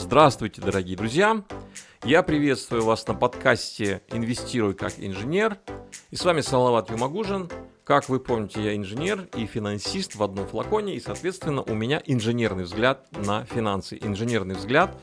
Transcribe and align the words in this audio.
Здравствуйте, 0.00 0.60
дорогие 0.60 0.96
друзья! 0.96 1.42
Я 2.04 2.22
приветствую 2.22 2.84
вас 2.84 3.04
на 3.08 3.14
подкасте 3.14 4.00
«Инвестируй 4.12 4.74
как 4.74 4.92
инженер». 4.96 5.58
И 6.12 6.16
с 6.16 6.24
вами 6.24 6.40
Салават 6.40 6.90
Юмагужин. 6.90 7.50
Как 7.82 8.08
вы 8.08 8.20
помните, 8.20 8.62
я 8.62 8.76
инженер 8.76 9.28
и 9.34 9.44
финансист 9.46 10.14
в 10.14 10.22
одном 10.22 10.46
флаконе, 10.46 10.94
и, 10.94 11.00
соответственно, 11.00 11.62
у 11.62 11.74
меня 11.74 12.00
инженерный 12.06 12.62
взгляд 12.62 13.08
на 13.26 13.44
финансы, 13.44 13.98
инженерный 14.00 14.54
взгляд 14.54 14.96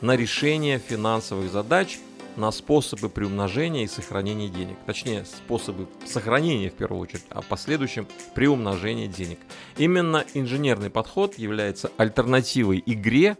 на 0.00 0.16
решение 0.16 0.80
финансовых 0.80 1.50
задач, 1.50 2.00
на 2.36 2.50
способы 2.50 3.08
приумножения 3.08 3.84
и 3.84 3.88
сохранения 3.88 4.48
денег. 4.48 4.76
Точнее, 4.86 5.24
способы 5.24 5.86
сохранения 6.06 6.70
в 6.70 6.74
первую 6.74 7.02
очередь, 7.02 7.24
а 7.30 7.42
последующем 7.42 8.06
приумножения 8.34 9.06
денег. 9.06 9.38
Именно 9.76 10.24
инженерный 10.34 10.90
подход 10.90 11.38
является 11.38 11.90
альтернативой 11.96 12.82
игре 12.86 13.36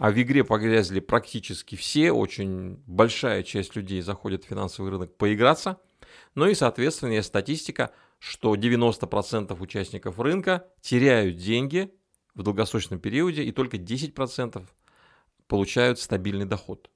а 0.00 0.10
в 0.10 0.18
игре 0.18 0.44
погрязли 0.44 0.98
практически 0.98 1.76
все, 1.76 2.10
очень 2.10 2.82
большая 2.86 3.42
часть 3.42 3.76
людей 3.76 4.00
заходит 4.00 4.44
в 4.44 4.48
финансовый 4.48 4.90
рынок 4.90 5.14
поиграться. 5.18 5.78
Ну 6.34 6.46
и, 6.48 6.54
соответственно, 6.54 7.12
есть 7.12 7.28
статистика, 7.28 7.92
что 8.18 8.54
90% 8.54 9.54
участников 9.60 10.18
рынка 10.18 10.66
теряют 10.80 11.36
деньги 11.36 11.92
в 12.34 12.42
долгосрочном 12.42 12.98
периоде, 12.98 13.44
и 13.44 13.52
только 13.52 13.76
10% 13.76 14.66
получают 15.46 15.98
стабильный 15.98 16.46
доход. 16.46 16.90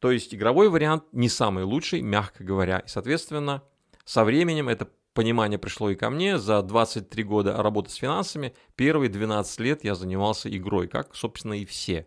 То 0.00 0.10
есть 0.10 0.34
игровой 0.34 0.68
вариант 0.68 1.04
не 1.12 1.28
самый 1.28 1.62
лучший, 1.62 2.02
мягко 2.02 2.42
говоря. 2.42 2.80
И, 2.80 2.88
соответственно, 2.88 3.62
со 4.04 4.24
временем 4.24 4.68
это 4.68 4.90
понимание 5.14 5.58
пришло 5.58 5.90
и 5.90 5.94
ко 5.94 6.10
мне. 6.10 6.38
За 6.38 6.62
23 6.62 7.22
года 7.24 7.62
работы 7.62 7.90
с 7.90 7.94
финансами, 7.94 8.54
первые 8.76 9.08
12 9.08 9.60
лет 9.60 9.84
я 9.84 9.94
занимался 9.94 10.54
игрой, 10.54 10.88
как, 10.88 11.14
собственно, 11.14 11.54
и 11.54 11.64
все. 11.64 12.06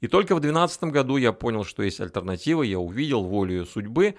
И 0.00 0.08
только 0.08 0.34
в 0.34 0.40
2012 0.40 0.84
году 0.84 1.16
я 1.16 1.32
понял, 1.32 1.64
что 1.64 1.82
есть 1.82 2.00
альтернатива, 2.00 2.62
я 2.62 2.78
увидел 2.78 3.24
волю 3.24 3.64
судьбы, 3.66 4.16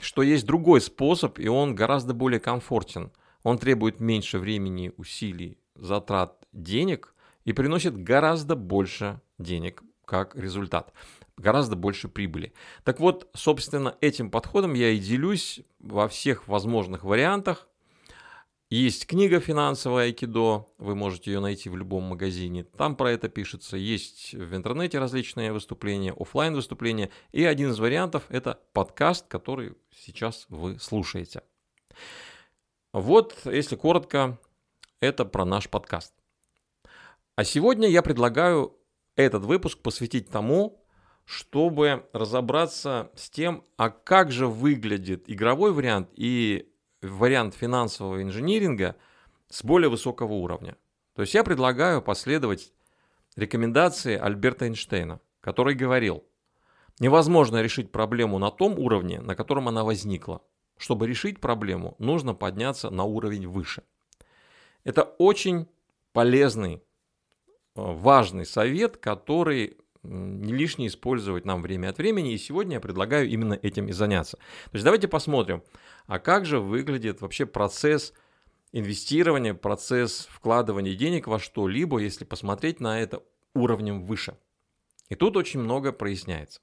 что 0.00 0.22
есть 0.22 0.46
другой 0.46 0.80
способ, 0.80 1.38
и 1.38 1.48
он 1.48 1.74
гораздо 1.74 2.14
более 2.14 2.40
комфортен. 2.40 3.12
Он 3.42 3.58
требует 3.58 4.00
меньше 4.00 4.38
времени, 4.38 4.92
усилий, 4.96 5.58
затрат 5.74 6.36
денег 6.52 7.14
и 7.44 7.52
приносит 7.52 7.96
гораздо 8.02 8.56
больше 8.56 9.20
денег 9.38 9.82
как 10.04 10.34
результат 10.34 10.92
гораздо 11.40 11.76
больше 11.76 12.08
прибыли. 12.08 12.52
Так 12.84 13.00
вот, 13.00 13.28
собственно, 13.34 13.96
этим 14.00 14.30
подходом 14.30 14.74
я 14.74 14.90
и 14.90 14.98
делюсь 14.98 15.60
во 15.78 16.08
всех 16.08 16.46
возможных 16.46 17.02
вариантах. 17.02 17.66
Есть 18.72 19.08
книга 19.08 19.40
«Финансовое 19.40 20.04
айкидо», 20.04 20.64
вы 20.78 20.94
можете 20.94 21.32
ее 21.32 21.40
найти 21.40 21.68
в 21.68 21.76
любом 21.76 22.04
магазине, 22.04 22.62
там 22.62 22.94
про 22.94 23.10
это 23.10 23.28
пишется. 23.28 23.76
Есть 23.76 24.32
в 24.32 24.54
интернете 24.54 25.00
различные 25.00 25.52
выступления, 25.52 26.12
офлайн 26.12 26.54
выступления. 26.54 27.10
И 27.32 27.42
один 27.42 27.70
из 27.70 27.80
вариантов– 27.80 28.26
это 28.28 28.60
подкаст, 28.72 29.26
который 29.26 29.74
сейчас 29.92 30.46
вы 30.50 30.78
слушаете. 30.78 31.42
Вот, 32.92 33.36
если 33.44 33.74
коротко, 33.74 34.38
это 35.00 35.24
про 35.24 35.44
наш 35.44 35.68
подкаст. 35.68 36.14
А 37.34 37.42
сегодня 37.42 37.88
я 37.88 38.02
предлагаю 38.02 38.78
этот 39.16 39.42
выпуск 39.42 39.80
посвятить 39.80 40.30
тому, 40.30 40.86
чтобы 41.24 42.08
разобраться 42.12 43.10
с 43.16 43.30
тем, 43.30 43.64
а 43.76 43.90
как 43.90 44.30
же 44.30 44.46
выглядит 44.46 45.24
игровой 45.26 45.72
вариант 45.72 46.08
и 46.14 46.69
вариант 47.02 47.54
финансового 47.54 48.22
инжиниринга 48.22 48.96
с 49.48 49.64
более 49.64 49.88
высокого 49.88 50.32
уровня. 50.32 50.76
То 51.14 51.22
есть 51.22 51.34
я 51.34 51.44
предлагаю 51.44 52.02
последовать 52.02 52.72
рекомендации 53.36 54.16
Альберта 54.16 54.66
Эйнштейна, 54.66 55.20
который 55.40 55.74
говорил, 55.74 56.24
невозможно 56.98 57.62
решить 57.62 57.90
проблему 57.90 58.38
на 58.38 58.50
том 58.50 58.78
уровне, 58.78 59.20
на 59.20 59.34
котором 59.34 59.68
она 59.68 59.84
возникла. 59.84 60.42
Чтобы 60.76 61.06
решить 61.06 61.40
проблему, 61.40 61.94
нужно 61.98 62.34
подняться 62.34 62.90
на 62.90 63.04
уровень 63.04 63.46
выше. 63.46 63.82
Это 64.84 65.02
очень 65.02 65.66
полезный, 66.12 66.76
э, 66.76 66.80
важный 67.74 68.46
совет, 68.46 68.96
который 68.96 69.76
не 70.02 70.52
лишне 70.52 70.86
использовать 70.86 71.44
нам 71.44 71.62
время 71.62 71.90
от 71.90 71.98
времени, 71.98 72.32
и 72.32 72.38
сегодня 72.38 72.74
я 72.74 72.80
предлагаю 72.80 73.28
именно 73.28 73.54
этим 73.54 73.88
и 73.88 73.92
заняться. 73.92 74.36
То 74.36 74.74
есть 74.74 74.84
давайте 74.84 75.08
посмотрим, 75.08 75.62
а 76.06 76.18
как 76.18 76.46
же 76.46 76.58
выглядит 76.60 77.20
вообще 77.20 77.46
процесс 77.46 78.12
инвестирования, 78.72 79.54
процесс 79.54 80.28
вкладывания 80.30 80.94
денег 80.94 81.26
во 81.26 81.38
что-либо, 81.38 81.98
если 81.98 82.24
посмотреть 82.24 82.80
на 82.80 83.00
это 83.00 83.22
уровнем 83.54 84.04
выше. 84.04 84.36
И 85.08 85.16
тут 85.16 85.36
очень 85.36 85.60
много 85.60 85.92
проясняется. 85.92 86.60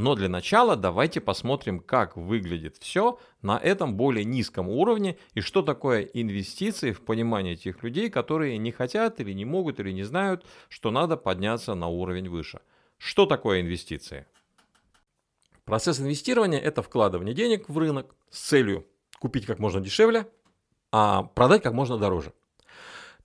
Но 0.00 0.14
для 0.14 0.30
начала 0.30 0.76
давайте 0.76 1.20
посмотрим, 1.20 1.78
как 1.78 2.16
выглядит 2.16 2.78
все 2.78 3.18
на 3.42 3.58
этом 3.58 3.98
более 3.98 4.24
низком 4.24 4.66
уровне 4.66 5.18
и 5.34 5.42
что 5.42 5.60
такое 5.60 6.04
инвестиции 6.04 6.92
в 6.92 7.02
понимании 7.02 7.54
тех 7.54 7.82
людей, 7.82 8.08
которые 8.08 8.56
не 8.56 8.72
хотят 8.72 9.20
или 9.20 9.32
не 9.34 9.44
могут 9.44 9.78
или 9.78 9.92
не 9.92 10.04
знают, 10.04 10.46
что 10.70 10.90
надо 10.90 11.18
подняться 11.18 11.74
на 11.74 11.88
уровень 11.88 12.30
выше. 12.30 12.60
Что 12.96 13.26
такое 13.26 13.60
инвестиции? 13.60 14.24
Процесс 15.66 16.00
инвестирования– 16.00 16.58
это 16.60 16.80
вкладывание 16.80 17.34
денег 17.34 17.68
в 17.68 17.76
рынок 17.76 18.14
с 18.30 18.40
целью 18.40 18.86
купить 19.18 19.44
как 19.44 19.58
можно 19.58 19.82
дешевле, 19.82 20.30
а 20.92 21.24
продать 21.24 21.62
как 21.62 21.74
можно 21.74 21.98
дороже. 21.98 22.32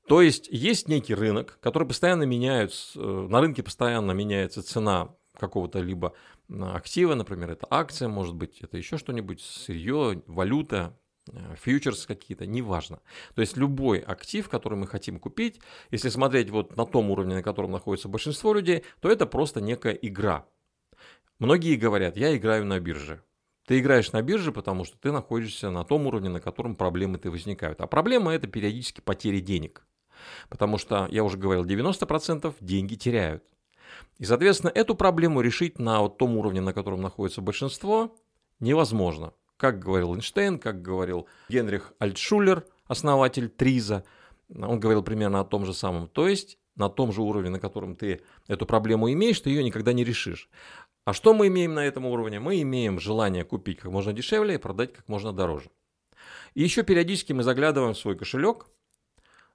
То 0.09 0.21
есть 0.21 0.49
есть 0.51 0.89
некий 0.89 1.15
рынок, 1.15 1.57
который 1.61 1.87
постоянно 1.87 2.23
меняется, 2.23 2.99
э, 2.99 3.27
на 3.29 3.39
рынке 3.39 3.63
постоянно 3.63 4.11
меняется 4.11 4.61
цена 4.61 5.15
какого-то 5.37 5.79
либо 5.79 6.13
актива, 6.49 7.15
например, 7.15 7.51
это 7.51 7.67
акция, 7.69 8.07
может 8.07 8.35
быть, 8.35 8.61
это 8.61 8.77
еще 8.77 8.97
что-нибудь, 8.97 9.41
сырье, 9.41 10.21
валюта, 10.27 10.97
э, 11.31 11.55
фьючерс 11.61 12.05
какие-то, 12.05 12.45
неважно. 12.45 12.99
То 13.33 13.41
есть 13.41 13.57
любой 13.57 13.99
актив, 13.99 14.47
который 14.49 14.77
мы 14.77 14.87
хотим 14.87 15.19
купить, 15.19 15.59
если 15.91 16.09
смотреть 16.09 16.49
вот 16.49 16.75
на 16.75 16.85
том 16.85 17.09
уровне, 17.11 17.35
на 17.35 17.43
котором 17.43 17.71
находится 17.71 18.09
большинство 18.09 18.53
людей, 18.53 18.83
то 18.99 19.09
это 19.09 19.25
просто 19.25 19.61
некая 19.61 19.93
игра. 19.93 20.45
Многие 21.39 21.75
говорят, 21.75 22.15
я 22.17 22.35
играю 22.35 22.65
на 22.65 22.79
бирже. 22.79 23.21
Ты 23.65 23.79
играешь 23.79 24.11
на 24.11 24.21
бирже, 24.21 24.51
потому 24.51 24.85
что 24.85 24.97
ты 24.97 25.11
находишься 25.11 25.71
на 25.71 25.83
том 25.83 26.05
уровне, 26.05 26.29
на 26.29 26.39
котором 26.39 26.75
проблемы-то 26.75 27.31
возникают. 27.31 27.81
А 27.81 27.87
проблема 27.87 28.31
это 28.31 28.47
периодически 28.47 29.01
потери 29.01 29.39
денег. 29.39 29.85
Потому 30.49 30.77
что, 30.77 31.07
я 31.11 31.23
уже 31.23 31.37
говорил, 31.37 31.65
90% 31.65 32.55
деньги 32.61 32.95
теряют. 32.95 33.43
И, 34.17 34.25
соответственно, 34.25 34.71
эту 34.73 34.95
проблему 34.95 35.41
решить 35.41 35.79
на 35.79 36.01
вот 36.01 36.17
том 36.17 36.37
уровне, 36.37 36.61
на 36.61 36.73
котором 36.73 37.01
находится 37.01 37.41
большинство, 37.41 38.15
невозможно. 38.59 39.33
Как 39.57 39.79
говорил 39.79 40.15
Эйнштейн, 40.15 40.59
как 40.59 40.81
говорил 40.81 41.27
Генрих 41.49 41.93
Альтшулер, 41.99 42.65
основатель 42.87 43.49
Триза, 43.49 44.03
он 44.49 44.79
говорил 44.79 45.03
примерно 45.03 45.39
о 45.39 45.45
том 45.45 45.65
же 45.65 45.73
самом. 45.73 46.07
То 46.07 46.27
есть 46.27 46.57
на 46.75 46.89
том 46.89 47.11
же 47.11 47.21
уровне, 47.21 47.49
на 47.49 47.59
котором 47.59 47.95
ты 47.95 48.21
эту 48.47 48.65
проблему 48.65 49.11
имеешь, 49.11 49.39
ты 49.39 49.49
ее 49.49 49.63
никогда 49.63 49.93
не 49.93 50.03
решишь. 50.03 50.49
А 51.05 51.13
что 51.13 51.33
мы 51.33 51.47
имеем 51.47 51.73
на 51.73 51.85
этом 51.85 52.05
уровне? 52.05 52.39
Мы 52.39 52.61
имеем 52.61 52.99
желание 52.99 53.43
купить 53.43 53.79
как 53.79 53.91
можно 53.91 54.11
дешевле 54.11 54.55
и 54.55 54.59
продать 54.59 54.93
как 54.93 55.07
можно 55.07 55.31
дороже. 55.31 55.69
И 56.55 56.63
еще 56.63 56.83
периодически 56.83 57.33
мы 57.33 57.43
заглядываем 57.43 57.93
в 57.93 57.97
свой 57.97 58.17
кошелек. 58.17 58.65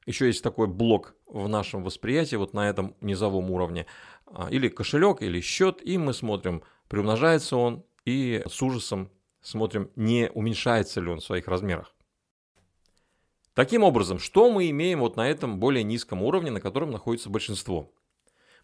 Еще 0.07 0.27
есть 0.27 0.43
такой 0.43 0.67
блок 0.67 1.15
в 1.27 1.49
нашем 1.49 1.83
восприятии, 1.83 2.37
вот 2.37 2.55
на 2.55 2.69
этом 2.69 2.97
низовом 3.01 3.51
уровне. 3.51 3.87
А, 4.33 4.49
или 4.49 4.69
кошелек, 4.69 5.23
или 5.23 5.41
счет, 5.41 5.81
и 5.85 5.99
мы 5.99 6.15
смотрим, 6.15 6.63
приумножается 6.89 7.57
он, 7.57 7.85
и 8.05 8.43
с 8.47 8.63
ужасом 8.63 9.11
смотрим, 9.41 9.91
не 9.97 10.31
уменьшается 10.33 11.01
ли 11.01 11.09
он 11.11 11.19
в 11.19 11.25
своих 11.25 11.49
размерах. 11.49 11.95
Таким 13.55 13.83
образом, 13.83 14.19
что 14.19 14.51
мы 14.51 14.71
имеем 14.71 15.01
вот 15.01 15.17
на 15.17 15.29
этом 15.29 15.59
более 15.59 15.83
низком 15.83 16.23
уровне, 16.23 16.51
на 16.51 16.61
котором 16.61 16.93
находится 16.93 17.29
большинство? 17.29 17.93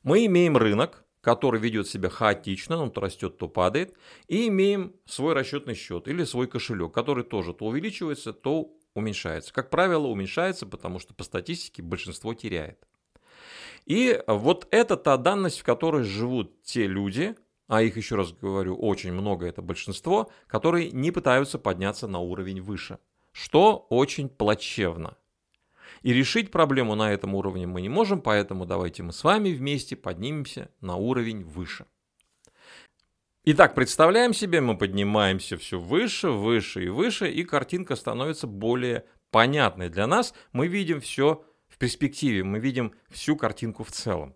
Мы 0.05 0.27
имеем 0.27 0.57
рынок, 0.57 1.05
который 1.21 1.61
ведет 1.61 1.89
себя 1.89 2.09
хаотично, 2.09 2.81
он 2.81 2.93
то 2.93 3.01
растет, 3.01 3.37
то 3.37 3.49
падает, 3.49 3.95
и 4.29 4.47
имеем 4.47 4.95
свой 5.05 5.35
расчетный 5.35 5.75
счет 5.75 6.07
или 6.07 6.23
свой 6.23 6.47
кошелек, 6.47 6.95
который 6.95 7.25
тоже 7.25 7.53
то 7.53 7.67
увеличивается, 7.67 8.33
то 8.33 8.73
уменьшается. 8.95 9.53
Как 9.53 9.69
правило, 9.69 10.07
уменьшается, 10.07 10.67
потому 10.67 11.01
что 11.01 11.15
по 11.15 11.25
статистике 11.25 11.83
большинство 11.83 12.33
теряет. 12.33 12.87
И 13.87 14.21
вот 14.27 14.67
это 14.73 14.97
та 14.97 15.17
данность, 15.17 15.61
в 15.61 15.65
которой 15.65 16.03
живут 16.03 16.63
те 16.63 16.87
люди, 16.87 17.37
а 17.69 17.83
их, 17.83 17.97
еще 17.97 18.17
раз 18.17 18.33
говорю, 18.33 18.77
очень 18.77 19.13
много, 19.13 19.47
это 19.47 19.63
большинство, 19.63 20.31
которые 20.47 20.91
не 20.91 21.11
пытаются 21.13 21.59
подняться 21.59 22.09
на 22.09 22.19
уровень 22.19 22.61
выше, 22.61 22.99
что 23.33 23.87
очень 23.89 24.29
плачевно. 24.29 25.17
И 26.03 26.13
решить 26.13 26.51
проблему 26.51 26.95
на 26.95 27.13
этом 27.13 27.35
уровне 27.35 27.67
мы 27.67 27.81
не 27.81 27.89
можем, 27.89 28.21
поэтому 28.21 28.67
давайте 28.67 29.03
мы 29.03 29.13
с 29.13 29.25
вами 29.25 29.51
вместе 29.51 29.97
поднимемся 29.97 30.71
на 30.81 30.97
уровень 30.97 31.45
выше. 31.45 31.87
Итак, 33.45 33.77
представляем 33.77 34.35
себе, 34.35 34.61
мы 34.61 34.77
поднимаемся 34.77 35.57
все 35.57 35.79
выше, 35.79 36.31
выше 36.31 36.85
и 36.85 36.89
выше, 36.89 37.31
и 37.31 37.45
картинка 37.45 37.95
становится 37.95 38.49
более 38.49 39.05
понятной 39.31 39.89
для 39.89 40.09
нас. 40.09 40.35
Мы 40.53 40.67
видим 40.67 41.01
все 41.01 41.45
в 41.77 41.79
перспективе 41.79 42.43
мы 42.43 42.59
видим 42.59 42.95
всю 43.11 43.37
картинку 43.37 43.85
в 43.85 43.91
целом. 43.91 44.35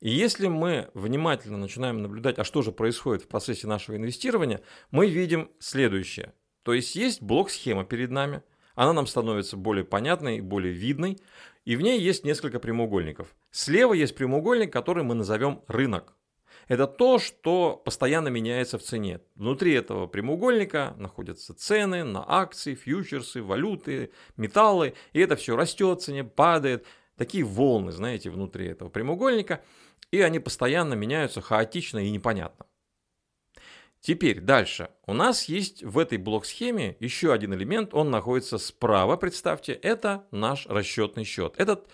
И 0.00 0.08
если 0.08 0.48
мы 0.48 0.88
внимательно 0.94 1.58
начинаем 1.58 2.00
наблюдать, 2.00 2.38
а 2.38 2.44
что 2.44 2.62
же 2.62 2.72
происходит 2.72 3.24
в 3.24 3.28
процессе 3.28 3.66
нашего 3.66 3.96
инвестирования, 3.96 4.62
мы 4.90 5.06
видим 5.06 5.50
следующее. 5.58 6.32
То 6.62 6.72
есть 6.72 6.96
есть 6.96 7.20
блок-схема 7.20 7.84
перед 7.84 8.10
нами, 8.10 8.42
она 8.74 8.94
нам 8.94 9.06
становится 9.06 9.58
более 9.58 9.84
понятной, 9.84 10.40
более 10.40 10.72
видной, 10.72 11.18
и 11.66 11.76
в 11.76 11.82
ней 11.82 12.00
есть 12.00 12.24
несколько 12.24 12.58
прямоугольников. 12.58 13.36
Слева 13.50 13.92
есть 13.92 14.14
прямоугольник, 14.14 14.72
который 14.72 15.04
мы 15.04 15.14
назовем 15.14 15.62
рынок. 15.68 16.15
Это 16.68 16.88
то, 16.88 17.18
что 17.18 17.76
постоянно 17.76 18.28
меняется 18.28 18.78
в 18.78 18.82
цене. 18.82 19.20
Внутри 19.36 19.72
этого 19.72 20.06
прямоугольника 20.08 20.94
находятся 20.98 21.54
цены 21.54 22.02
на 22.02 22.24
акции, 22.26 22.74
фьючерсы, 22.74 23.40
валюты, 23.42 24.10
металлы, 24.36 24.94
и 25.12 25.20
это 25.20 25.36
все 25.36 25.56
растет 25.56 26.00
в 26.00 26.04
цене, 26.04 26.24
падает. 26.24 26.84
Такие 27.16 27.44
волны, 27.44 27.92
знаете, 27.92 28.30
внутри 28.30 28.66
этого 28.66 28.88
прямоугольника, 28.88 29.62
и 30.10 30.20
они 30.20 30.38
постоянно 30.38 30.94
меняются 30.94 31.40
хаотично 31.40 32.04
и 32.04 32.10
непонятно. 32.10 32.66
Теперь 34.00 34.40
дальше. 34.40 34.90
У 35.06 35.14
нас 35.14 35.44
есть 35.46 35.82
в 35.82 35.98
этой 35.98 36.18
блок-схеме 36.18 36.96
еще 37.00 37.32
один 37.32 37.54
элемент, 37.54 37.94
он 37.94 38.10
находится 38.10 38.58
справа, 38.58 39.16
представьте, 39.16 39.72
это 39.72 40.26
наш 40.30 40.66
расчетный 40.66 41.24
счет. 41.24 41.54
Этот 41.56 41.88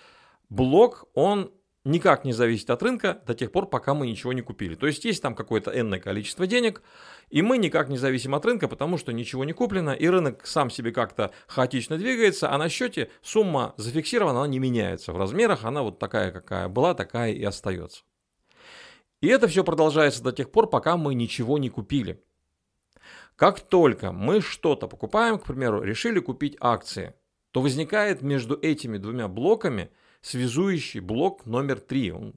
блок, 0.48 1.08
он 1.14 1.52
никак 1.84 2.24
не 2.24 2.32
зависит 2.32 2.70
от 2.70 2.82
рынка 2.82 3.22
до 3.26 3.34
тех 3.34 3.50
пор, 3.50 3.68
пока 3.68 3.94
мы 3.94 4.06
ничего 4.06 4.32
не 4.32 4.42
купили. 4.42 4.74
То 4.74 4.86
есть 4.86 5.04
есть 5.04 5.22
там 5.22 5.34
какое-то 5.34 5.78
энное 5.78 5.98
количество 5.98 6.46
денег, 6.46 6.82
и 7.30 7.42
мы 7.42 7.58
никак 7.58 7.88
не 7.88 7.98
зависим 7.98 8.34
от 8.34 8.44
рынка, 8.44 8.68
потому 8.68 8.98
что 8.98 9.12
ничего 9.12 9.44
не 9.44 9.52
куплено, 9.52 9.90
и 9.90 10.06
рынок 10.06 10.46
сам 10.46 10.70
себе 10.70 10.92
как-то 10.92 11.32
хаотично 11.46 11.98
двигается, 11.98 12.52
а 12.52 12.58
на 12.58 12.68
счете 12.68 13.10
сумма 13.22 13.74
зафиксирована, 13.76 14.40
она 14.40 14.48
не 14.48 14.58
меняется 14.58 15.12
в 15.12 15.16
размерах, 15.16 15.64
она 15.64 15.82
вот 15.82 15.98
такая, 15.98 16.30
какая 16.30 16.68
была, 16.68 16.94
такая 16.94 17.32
и 17.32 17.42
остается. 17.42 18.02
И 19.20 19.28
это 19.28 19.46
все 19.48 19.64
продолжается 19.64 20.22
до 20.22 20.32
тех 20.32 20.50
пор, 20.50 20.68
пока 20.68 20.96
мы 20.96 21.14
ничего 21.14 21.58
не 21.58 21.68
купили. 21.68 22.22
Как 23.36 23.60
только 23.60 24.12
мы 24.12 24.40
что-то 24.40 24.86
покупаем, 24.86 25.38
к 25.38 25.44
примеру, 25.44 25.82
решили 25.82 26.20
купить 26.20 26.56
акции, 26.60 27.14
то 27.50 27.60
возникает 27.60 28.22
между 28.22 28.58
этими 28.60 28.98
двумя 28.98 29.26
блоками– 29.26 29.90
связующий 30.22 31.00
блок 31.00 31.44
номер 31.44 31.80
три, 31.80 32.12
он 32.12 32.34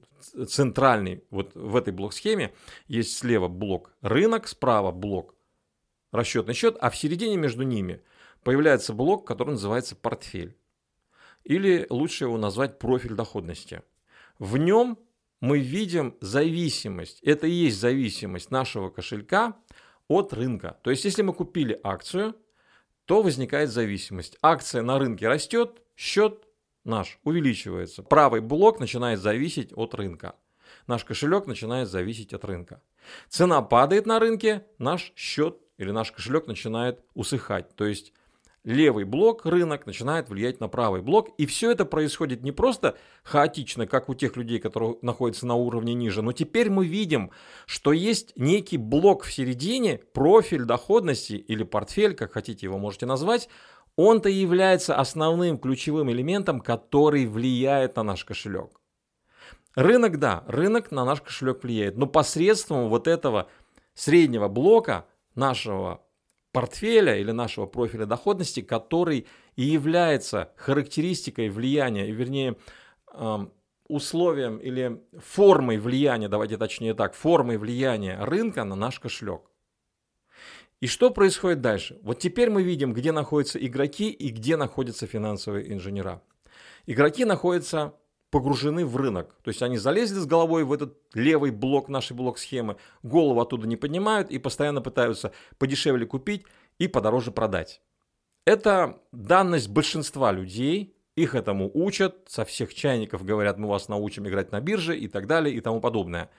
центральный. 0.48 1.24
Вот 1.30 1.54
в 1.54 1.76
этой 1.76 1.92
блок-схеме 1.92 2.52
есть 2.88 3.16
слева 3.16 3.48
блок 3.48 3.92
рынок, 4.02 4.48
справа 4.48 4.92
блок 4.92 5.34
расчетный 6.12 6.54
счет, 6.54 6.76
а 6.80 6.90
в 6.90 6.96
середине 6.96 7.36
между 7.36 7.62
ними 7.62 8.02
появляется 8.42 8.92
блок, 8.92 9.26
который 9.26 9.50
называется 9.50 9.96
портфель. 9.96 10.56
Или 11.44 11.86
лучше 11.90 12.24
его 12.24 12.38
назвать 12.38 12.78
профиль 12.78 13.14
доходности. 13.14 13.82
В 14.38 14.56
нем 14.56 14.98
мы 15.40 15.60
видим 15.60 16.16
зависимость. 16.20 17.22
Это 17.22 17.46
и 17.46 17.52
есть 17.52 17.78
зависимость 17.78 18.50
нашего 18.50 18.90
кошелька 18.90 19.56
от 20.08 20.32
рынка. 20.32 20.78
То 20.82 20.90
есть, 20.90 21.04
если 21.04 21.22
мы 21.22 21.32
купили 21.32 21.78
акцию, 21.84 22.34
то 23.04 23.22
возникает 23.22 23.70
зависимость. 23.70 24.36
Акция 24.42 24.82
на 24.82 24.98
рынке 24.98 25.28
растет, 25.28 25.82
счет 25.96 26.45
наш 26.86 27.18
увеличивается. 27.24 28.02
Правый 28.02 28.40
блок 28.40 28.80
начинает 28.80 29.20
зависеть 29.20 29.72
от 29.74 29.94
рынка. 29.94 30.34
Наш 30.86 31.04
кошелек 31.04 31.46
начинает 31.46 31.88
зависеть 31.88 32.32
от 32.32 32.44
рынка. 32.44 32.80
Цена 33.28 33.62
падает 33.62 34.06
на 34.06 34.18
рынке, 34.18 34.66
наш 34.78 35.12
счет 35.16 35.58
или 35.78 35.90
наш 35.90 36.12
кошелек 36.12 36.46
начинает 36.46 37.00
усыхать. 37.14 37.74
То 37.76 37.84
есть 37.86 38.12
левый 38.66 39.04
блок, 39.04 39.46
рынок, 39.46 39.86
начинает 39.86 40.28
влиять 40.28 40.60
на 40.60 40.68
правый 40.68 41.00
блок. 41.00 41.30
И 41.38 41.46
все 41.46 41.70
это 41.70 41.86
происходит 41.86 42.42
не 42.42 42.52
просто 42.52 42.98
хаотично, 43.22 43.86
как 43.86 44.08
у 44.08 44.14
тех 44.14 44.36
людей, 44.36 44.58
которые 44.58 44.96
находятся 45.02 45.46
на 45.46 45.54
уровне 45.54 45.94
ниже, 45.94 46.20
но 46.20 46.32
теперь 46.32 46.68
мы 46.68 46.86
видим, 46.86 47.30
что 47.64 47.92
есть 47.92 48.32
некий 48.36 48.76
блок 48.76 49.22
в 49.22 49.32
середине, 49.32 49.98
профиль 50.12 50.64
доходности 50.64 51.34
или 51.34 51.62
портфель, 51.62 52.14
как 52.14 52.32
хотите 52.32 52.66
его 52.66 52.76
можете 52.76 53.06
назвать, 53.06 53.48
он-то 53.96 54.28
является 54.28 54.96
основным 54.96 55.58
ключевым 55.58 56.10
элементом, 56.10 56.60
который 56.60 57.26
влияет 57.26 57.96
на 57.96 58.02
наш 58.02 58.24
кошелек. 58.24 58.80
Рынок, 59.74 60.18
да, 60.18 60.44
рынок 60.46 60.90
на 60.90 61.04
наш 61.04 61.20
кошелек 61.20 61.62
влияет, 61.62 61.96
но 61.96 62.06
посредством 62.06 62.88
вот 62.88 63.06
этого 63.06 63.48
среднего 63.94 64.48
блока 64.48 65.06
нашего 65.34 66.02
портфеля 66.52 67.18
или 67.18 67.32
нашего 67.32 67.66
профиля 67.66 68.06
доходности, 68.06 68.62
который 68.62 69.26
и 69.56 69.62
является 69.62 70.52
характеристикой 70.56 71.50
влияния, 71.50 72.10
вернее, 72.10 72.56
условием 73.88 74.56
или 74.56 75.02
формой 75.18 75.78
влияния, 75.78 76.28
давайте 76.28 76.56
точнее 76.56 76.94
так, 76.94 77.14
формой 77.14 77.58
влияния 77.58 78.18
рынка 78.24 78.64
на 78.64 78.74
наш 78.74 78.98
кошелек. 79.00 79.42
И 80.80 80.86
что 80.86 81.10
происходит 81.10 81.60
дальше? 81.60 81.98
Вот 82.02 82.18
теперь 82.18 82.50
мы 82.50 82.62
видим, 82.62 82.92
где 82.92 83.12
находятся 83.12 83.64
игроки 83.64 84.10
и 84.10 84.28
где 84.28 84.56
находятся 84.56 85.06
финансовые 85.06 85.72
инженера. 85.72 86.22
Игроки 86.84 87.24
находятся 87.24 87.94
погружены 88.30 88.84
в 88.84 88.96
рынок. 88.96 89.34
То 89.42 89.48
есть 89.48 89.62
они 89.62 89.78
залезли 89.78 90.18
с 90.18 90.26
головой 90.26 90.64
в 90.64 90.72
этот 90.72 90.98
левый 91.14 91.50
блок 91.50 91.88
нашей 91.88 92.14
блок-схемы, 92.14 92.76
голову 93.02 93.40
оттуда 93.40 93.66
не 93.66 93.76
поднимают 93.76 94.30
и 94.30 94.38
постоянно 94.38 94.82
пытаются 94.82 95.32
подешевле 95.58 96.04
купить 96.06 96.44
и 96.78 96.88
подороже 96.88 97.30
продать. 97.30 97.80
Это 98.44 99.00
данность 99.12 99.70
большинства 99.70 100.32
людей, 100.32 100.94
их 101.16 101.34
этому 101.34 101.70
учат, 101.72 102.24
со 102.28 102.44
всех 102.44 102.74
чайников 102.74 103.24
говорят, 103.24 103.58
мы 103.58 103.68
вас 103.68 103.88
научим 103.88 104.28
играть 104.28 104.52
на 104.52 104.60
бирже 104.60 104.98
и 104.98 105.08
так 105.08 105.26
далее 105.26 105.54
и 105.54 105.60
тому 105.60 105.80
подобное 105.80 106.30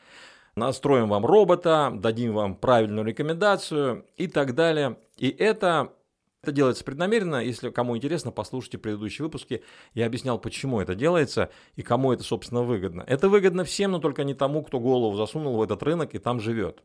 настроим 0.58 1.10
вам 1.10 1.26
робота, 1.26 1.92
дадим 1.94 2.34
вам 2.34 2.56
правильную 2.56 3.06
рекомендацию 3.06 4.06
и 4.18 4.28
так 4.28 4.56
далее. 4.56 4.98
И 5.18 5.30
это, 5.30 5.94
это 6.42 6.52
делается 6.52 6.84
преднамеренно. 6.84 7.44
Если 7.44 7.70
кому 7.70 7.96
интересно, 7.96 8.32
послушайте 8.32 8.78
предыдущие 8.78 9.24
выпуски. 9.24 9.64
Я 9.94 10.06
объяснял, 10.08 10.40
почему 10.40 10.82
это 10.82 10.96
делается 10.96 11.50
и 11.76 11.84
кому 11.84 12.12
это, 12.12 12.24
собственно, 12.24 12.64
выгодно. 12.64 13.04
Это 13.08 13.30
выгодно 13.30 13.64
всем, 13.64 13.92
но 13.92 14.00
только 14.00 14.24
не 14.24 14.34
тому, 14.34 14.64
кто 14.64 14.80
голову 14.80 15.16
засунул 15.16 15.58
в 15.58 15.62
этот 15.62 15.82
рынок 15.84 16.16
и 16.16 16.20
там 16.20 16.40
живет. 16.40 16.84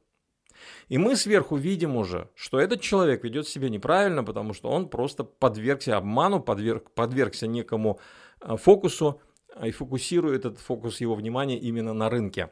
И 0.89 0.99
мы 0.99 1.17
сверху 1.17 1.57
видим 1.57 1.97
уже, 1.97 2.29
что 2.35 2.61
этот 2.61 2.81
человек 2.81 3.25
ведет 3.25 3.49
себя 3.49 3.69
неправильно, 3.69 4.25
потому 4.25 4.55
что 4.55 4.71
он 4.71 4.89
просто 4.89 5.25
подвергся 5.25 5.97
обману, 5.97 6.41
подверг, 6.41 6.91
подвергся 6.93 7.47
некому 7.47 7.99
э, 8.41 8.57
фокусу 8.57 9.21
и 9.63 9.71
фокусирует 9.71 10.45
этот 10.45 10.61
фокус 10.61 11.01
его 11.01 11.15
внимания 11.15 11.59
именно 11.59 11.93
на 11.93 12.09
рынке. 12.09 12.51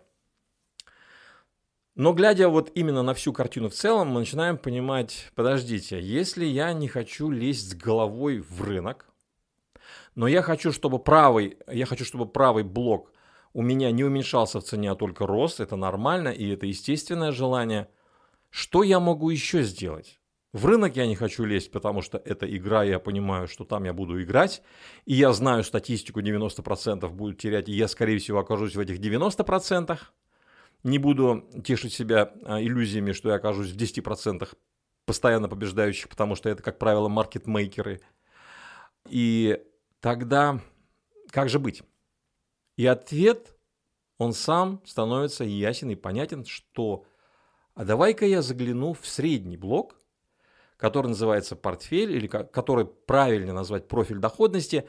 Но 2.01 2.15
глядя 2.15 2.49
вот 2.49 2.73
именно 2.75 3.03
на 3.03 3.13
всю 3.13 3.31
картину 3.35 3.69
в 3.69 3.75
целом, 3.75 4.09
мы 4.09 4.21
начинаем 4.21 4.57
понимать, 4.57 5.31
подождите, 5.35 6.01
если 6.01 6.47
я 6.47 6.73
не 6.73 6.89
хочу 6.89 7.29
лезть 7.29 7.73
с 7.73 7.75
головой 7.75 8.39
в 8.39 8.63
рынок, 8.63 9.07
но 10.15 10.27
я 10.27 10.41
хочу, 10.41 10.73
чтобы 10.73 10.99
правый, 10.99 11.59
я 11.71 11.85
хочу, 11.85 12.07
чтобы 12.07 12.25
правый 12.25 12.65
блок 12.65 13.13
у 13.53 13.61
меня 13.61 13.91
не 13.91 14.03
уменьшался 14.03 14.61
в 14.61 14.65
цене, 14.65 14.93
а 14.93 14.95
только 14.95 15.27
рос, 15.27 15.61
это 15.61 15.77
нормально 15.77 16.31
и 16.31 16.49
это 16.49 16.65
естественное 16.65 17.33
желание, 17.33 17.91
что 18.49 18.83
я 18.83 18.99
могу 18.99 19.29
еще 19.29 19.63
сделать? 19.63 20.21
В 20.55 20.65
рынок 20.65 20.97
я 20.97 21.07
не 21.07 21.17
хочу 21.17 21.45
лезть, 21.45 21.71
потому 21.71 22.01
что 22.01 22.17
это 22.17 22.47
игра, 22.47 22.83
я 22.83 22.99
понимаю, 22.99 23.47
что 23.47 23.67
там 23.67 23.85
я 23.85 23.93
буду 23.93 24.23
играть, 24.23 24.63
и 25.05 25.13
я 25.13 25.35
знаю 25.35 25.65
статистику 25.65 26.23
90% 26.23 27.07
будет 27.11 27.37
терять, 27.37 27.69
и 27.69 27.73
я, 27.73 27.89
скорее 27.89 28.19
всего, 28.19 28.39
окажусь 28.39 28.75
в 28.75 28.81
этих 28.81 29.01
90%. 29.01 29.99
Не 30.83 30.99
буду 30.99 31.49
тешить 31.65 31.93
себя 31.93 32.33
а, 32.45 32.61
иллюзиями, 32.61 33.13
что 33.13 33.29
я 33.29 33.37
окажусь 33.37 33.71
в 33.71 33.77
10% 33.77 34.49
постоянно 35.05 35.49
побеждающих, 35.49 36.09
потому 36.09 36.37
что 36.37 36.49
это, 36.49 36.63
как 36.63 36.79
правило, 36.79 37.09
маркетмейкеры. 37.09 38.01
И 39.09 39.63
тогда 40.01 40.61
как 41.31 41.49
же 41.49 41.59
быть? 41.59 41.83
И 42.77 42.87
ответ, 42.87 43.57
он 44.19 44.33
сам 44.33 44.83
становится 44.85 45.45
ясен 45.45 45.91
и 45.91 45.95
понятен, 45.95 46.45
что 46.45 47.05
а 47.75 47.85
давай-ка 47.85 48.27
я 48.27 48.43
загляну 48.43 48.93
в 48.93 49.07
средний 49.07 49.57
блок, 49.57 49.97
который 50.77 51.09
называется 51.09 51.57
портфель, 51.57 52.13
или 52.13 52.27
который 52.27 52.85
правильно 52.85 53.53
назвать 53.53 53.87
профиль 53.87 54.19
доходности. 54.19 54.89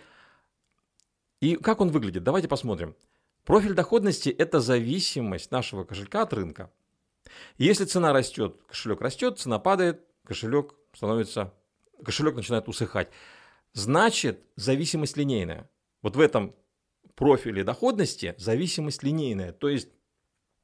И 1.42 1.56
как 1.56 1.82
он 1.82 1.90
выглядит? 1.90 2.24
Давайте 2.24 2.48
посмотрим. 2.48 2.96
Профиль 3.46 3.74
доходности– 3.74 4.30
это 4.38 4.60
зависимость 4.60 5.52
нашего 5.52 5.84
кошелька 5.84 6.22
от 6.22 6.34
рынка. 6.34 6.72
Если 7.58 7.86
цена 7.86 8.14
растет, 8.14 8.62
кошелек 8.68 9.02
растет, 9.02 9.40
цена 9.40 9.58
падает, 9.58 10.06
кошелек 10.26 10.76
становится, 10.94 11.54
кошелек 12.04 12.36
начинает 12.36 12.68
усыхать. 12.68 13.10
Значит, 13.74 14.46
зависимость 14.56 15.18
линейная. 15.18 15.70
Вот 16.02 16.16
в 16.16 16.20
этом 16.20 16.56
профиле 17.16 17.64
доходности 17.64 18.36
зависимость 18.38 19.04
линейная. 19.04 19.54
То 19.54 19.70
есть, 19.70 19.90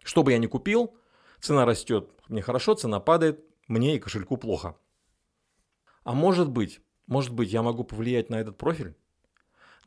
что 0.04 0.24
бы 0.24 0.32
я 0.32 0.38
ни 0.38 0.48
купил, 0.48 0.96
цена 1.40 1.66
растет, 1.66 2.12
мне 2.28 2.42
хорошо, 2.42 2.76
цена 2.76 3.00
падает, 3.00 3.44
мне 3.68 3.96
и 3.96 4.00
кошельку 4.00 4.38
плохо. 4.38 4.78
А 6.04 6.14
может 6.14 6.50
быть, 6.50 6.82
может 7.06 7.34
быть, 7.34 7.52
я 7.52 7.64
могу 7.64 7.84
повлиять 7.84 8.30
на 8.30 8.40
этот 8.40 8.58
профиль? 8.58 8.96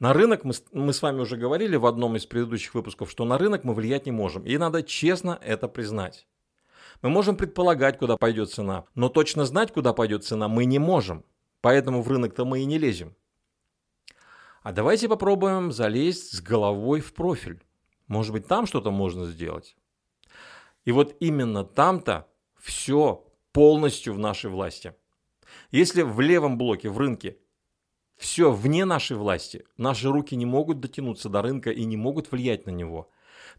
На 0.00 0.14
рынок 0.14 0.44
мы, 0.44 0.54
мы 0.72 0.94
с 0.94 1.02
вами 1.02 1.20
уже 1.20 1.36
говорили 1.36 1.76
в 1.76 1.84
одном 1.84 2.16
из 2.16 2.24
предыдущих 2.24 2.74
выпусков, 2.74 3.10
что 3.10 3.26
на 3.26 3.36
рынок 3.36 3.64
мы 3.64 3.74
влиять 3.74 4.06
не 4.06 4.12
можем. 4.12 4.44
И 4.44 4.56
надо 4.56 4.82
честно 4.82 5.38
это 5.44 5.68
признать. 5.68 6.26
Мы 7.02 7.10
можем 7.10 7.36
предполагать, 7.36 7.98
куда 7.98 8.16
пойдет 8.16 8.50
цена, 8.50 8.86
но 8.94 9.10
точно 9.10 9.44
знать, 9.44 9.72
куда 9.72 9.92
пойдет 9.92 10.24
цена, 10.24 10.48
мы 10.48 10.64
не 10.64 10.78
можем. 10.78 11.22
Поэтому 11.60 12.02
в 12.02 12.08
рынок-то 12.08 12.46
мы 12.46 12.60
и 12.60 12.64
не 12.64 12.78
лезем. 12.78 13.14
А 14.62 14.72
давайте 14.72 15.06
попробуем 15.06 15.70
залезть 15.70 16.34
с 16.34 16.40
головой 16.40 17.00
в 17.00 17.12
профиль. 17.12 17.62
Может 18.06 18.32
быть, 18.32 18.46
там 18.46 18.66
что-то 18.66 18.90
можно 18.90 19.26
сделать. 19.26 19.76
И 20.86 20.92
вот 20.92 21.14
именно 21.20 21.62
там-то 21.62 22.26
все 22.58 23.26
полностью 23.52 24.14
в 24.14 24.18
нашей 24.18 24.50
власти. 24.50 24.94
Если 25.70 26.02
в 26.02 26.20
левом 26.20 26.56
блоке, 26.56 26.88
в 26.88 26.98
рынке, 26.98 27.38
все 28.20 28.52
вне 28.52 28.84
нашей 28.84 29.16
власти, 29.16 29.64
наши 29.78 30.10
руки 30.10 30.36
не 30.36 30.44
могут 30.44 30.78
дотянуться 30.78 31.30
до 31.30 31.40
рынка 31.40 31.70
и 31.70 31.86
не 31.86 31.96
могут 31.96 32.30
влиять 32.30 32.66
на 32.66 32.70
него, 32.70 33.10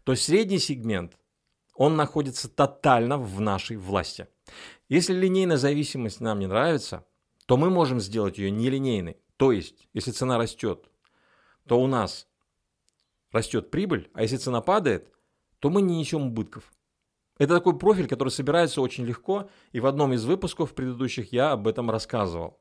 то 0.04 0.14
средний 0.14 0.60
сегмент, 0.60 1.18
он 1.74 1.96
находится 1.96 2.48
тотально 2.48 3.18
в 3.18 3.40
нашей 3.40 3.76
власти. 3.76 4.28
Если 4.88 5.14
линейная 5.14 5.56
зависимость 5.56 6.20
нам 6.20 6.38
не 6.38 6.46
нравится, 6.46 7.04
то 7.46 7.56
мы 7.56 7.70
можем 7.70 7.98
сделать 7.98 8.38
ее 8.38 8.52
нелинейной. 8.52 9.16
То 9.36 9.50
есть, 9.50 9.88
если 9.94 10.12
цена 10.12 10.38
растет, 10.38 10.88
то 11.66 11.80
у 11.80 11.88
нас 11.88 12.28
растет 13.32 13.72
прибыль, 13.72 14.10
а 14.14 14.22
если 14.22 14.36
цена 14.36 14.60
падает, 14.60 15.12
то 15.58 15.70
мы 15.70 15.82
не 15.82 15.98
несем 15.98 16.28
убытков. 16.28 16.72
Это 17.36 17.54
такой 17.54 17.76
профиль, 17.76 18.06
который 18.06 18.28
собирается 18.28 18.80
очень 18.80 19.04
легко, 19.04 19.50
и 19.72 19.80
в 19.80 19.86
одном 19.86 20.12
из 20.12 20.24
выпусков 20.24 20.72
предыдущих 20.72 21.32
я 21.32 21.50
об 21.50 21.66
этом 21.66 21.90
рассказывал. 21.90 22.60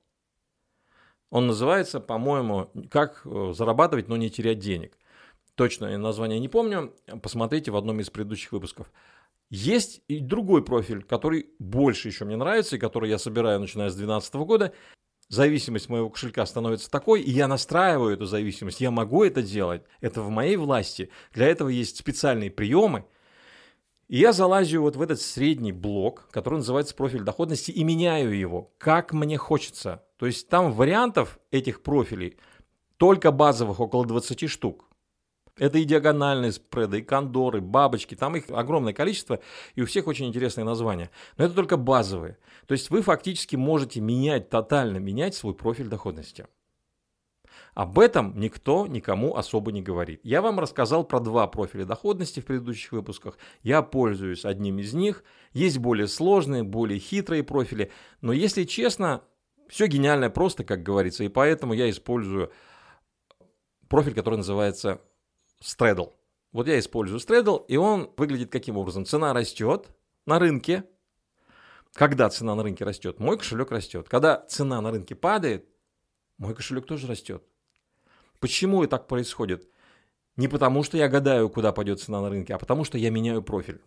Он 1.31 1.47
называется, 1.47 1.99
по-моему, 1.99 2.69
«Как 2.91 3.21
э, 3.25 3.53
зарабатывать, 3.55 4.07
но 4.07 4.17
не 4.17 4.29
терять 4.29 4.59
денег». 4.59 4.97
Точно 5.55 5.97
название 5.97 6.39
не 6.39 6.49
помню, 6.49 6.93
посмотрите 7.21 7.71
в 7.71 7.77
одном 7.77 7.99
из 7.99 8.09
предыдущих 8.09 8.51
выпусков. 8.51 8.91
Есть 9.49 10.01
и 10.07 10.19
другой 10.19 10.63
профиль, 10.63 11.03
который 11.03 11.47
больше 11.57 12.09
еще 12.09 12.25
мне 12.25 12.35
нравится, 12.35 12.75
и 12.75 12.79
который 12.79 13.09
я 13.09 13.17
собираю, 13.17 13.59
начиная 13.59 13.89
с 13.89 13.95
2012 13.95 14.35
года. 14.35 14.73
Зависимость 15.29 15.89
моего 15.89 16.09
кошелька 16.09 16.45
становится 16.45 16.91
такой, 16.91 17.21
и 17.21 17.31
я 17.31 17.47
настраиваю 17.47 18.13
эту 18.13 18.25
зависимость. 18.25 18.81
Я 18.81 18.91
могу 18.91 19.23
это 19.23 19.41
делать, 19.41 19.83
это 20.01 20.21
в 20.21 20.29
моей 20.29 20.57
власти. 20.57 21.09
Для 21.33 21.47
этого 21.47 21.69
есть 21.69 21.97
специальные 21.97 22.51
приемы– 22.51 23.05
и 24.11 24.17
я 24.17 24.33
залазю 24.33 24.81
вот 24.81 24.97
в 24.97 25.01
этот 25.01 25.21
средний 25.21 25.71
блок, 25.71 26.27
который 26.31 26.55
называется 26.55 26.93
профиль 26.93 27.21
доходности, 27.21 27.71
и 27.71 27.81
меняю 27.85 28.37
его, 28.37 28.69
как 28.77 29.13
мне 29.13 29.37
хочется. 29.37 30.03
То 30.21 30.27
есть 30.27 30.49
там 30.49 30.71
вариантов 30.71 31.39
этих 31.49 31.81
профилей 31.81 32.37
только 32.97 33.31
базовых 33.31 33.79
около 33.79 34.05
20 34.05 34.47
штук. 34.51 34.85
Это 35.57 35.79
и 35.79 35.83
диагональные 35.83 36.51
спреды, 36.51 36.99
и 36.99 37.01
кондоры, 37.01 37.59
бабочки, 37.59 38.13
там 38.13 38.35
их 38.35 38.43
огромное 38.51 38.93
количество, 38.93 39.39
и 39.73 39.81
у 39.81 39.87
всех 39.87 40.05
очень 40.05 40.27
интересные 40.27 40.63
названия. 40.63 41.09
Но 41.37 41.45
это 41.45 41.55
только 41.55 41.75
базовые. 41.75 42.37
То 42.67 42.73
есть 42.73 42.91
вы 42.91 43.01
фактически 43.01 43.55
можете 43.55 43.99
менять, 43.99 44.51
тотально 44.51 44.97
менять 44.97 45.33
свой 45.33 45.55
профиль 45.55 45.87
доходности. 45.87 46.45
Об 47.73 47.97
этом 47.97 48.39
никто 48.39 48.85
никому 48.85 49.35
особо 49.35 49.71
не 49.71 49.81
говорит. 49.81 50.19
Я 50.21 50.43
вам 50.43 50.59
рассказал 50.59 51.03
про 51.03 51.19
два 51.19 51.47
профиля 51.47 51.85
доходности 51.85 52.41
в 52.41 52.45
предыдущих 52.45 52.91
выпусках. 52.91 53.39
Я 53.63 53.81
пользуюсь 53.81 54.45
одним 54.45 54.77
из 54.77 54.93
них. 54.93 55.23
Есть 55.51 55.79
более 55.79 56.07
сложные, 56.07 56.61
более 56.61 56.99
хитрые 56.99 57.43
профили. 57.43 57.91
Но 58.21 58.33
если 58.33 58.65
честно, 58.65 59.23
все 59.71 59.87
гениально 59.87 60.29
просто, 60.29 60.65
как 60.65 60.83
говорится. 60.83 61.23
И 61.23 61.29
поэтому 61.29 61.73
я 61.73 61.89
использую 61.89 62.51
профиль, 63.87 64.13
который 64.13 64.35
называется 64.35 64.99
Straddle. 65.63 66.11
Вот 66.51 66.67
я 66.67 66.77
использую 66.77 67.21
Straddle, 67.21 67.65
и 67.69 67.77
он 67.77 68.11
выглядит 68.17 68.51
каким 68.51 68.75
образом? 68.75 69.05
Цена 69.05 69.31
растет 69.33 69.87
на 70.25 70.39
рынке. 70.39 70.83
Когда 71.93 72.29
цена 72.29 72.53
на 72.53 72.63
рынке 72.63 72.83
растет, 72.83 73.19
мой 73.19 73.37
кошелек 73.37 73.71
растет. 73.71 74.09
Когда 74.09 74.45
цена 74.45 74.81
на 74.81 74.91
рынке 74.91 75.15
падает, 75.15 75.65
мой 76.37 76.53
кошелек 76.53 76.85
тоже 76.85 77.07
растет. 77.07 77.41
Почему 78.41 78.83
и 78.83 78.87
так 78.87 79.07
происходит? 79.07 79.69
Не 80.35 80.49
потому, 80.49 80.83
что 80.83 80.97
я 80.97 81.07
гадаю, 81.07 81.49
куда 81.49 81.71
пойдет 81.71 82.01
цена 82.01 82.19
на 82.19 82.29
рынке, 82.29 82.53
а 82.55 82.57
потому, 82.57 82.83
что 82.83 82.97
я 82.97 83.09
меняю 83.09 83.41
профиль. 83.41 83.79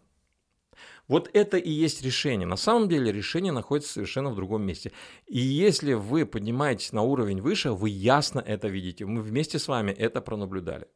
Вот 1.08 1.30
это 1.32 1.56
и 1.56 1.70
есть 1.70 2.02
решение. 2.02 2.46
На 2.46 2.56
самом 2.56 2.88
деле 2.88 3.12
решение 3.12 3.52
находится 3.52 3.92
совершенно 3.92 4.30
в 4.30 4.36
другом 4.36 4.62
месте. 4.62 4.92
И 5.26 5.38
если 5.38 5.94
вы 5.94 6.26
поднимаетесь 6.26 6.92
на 6.92 7.02
уровень 7.02 7.40
выше, 7.40 7.72
вы 7.72 7.90
ясно 7.90 8.40
это 8.40 8.68
видите. 8.68 9.06
Мы 9.06 9.22
вместе 9.22 9.58
с 9.58 9.68
вами 9.68 9.90
это 9.92 10.20
пронаблюдали. 10.20 10.86